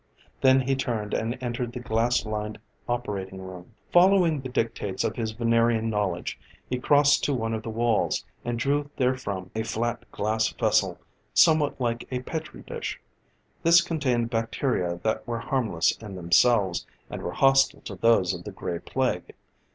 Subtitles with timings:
[0.41, 2.57] Then he turned and entered the glass lined
[2.89, 3.75] operating room.
[3.91, 8.57] Following the dictates of his Venerian knowledge, he crossed to one of the walls, and
[8.57, 10.97] drew therefrom a flat, glass vessel,
[11.35, 12.99] somewhat like a petri dish.
[13.61, 18.51] This contained bacteria that were harmless in themselves, and were hostile to those of the
[18.51, 19.35] Gray Plague.